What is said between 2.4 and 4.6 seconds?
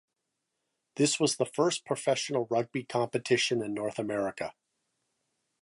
rugby competition in North America.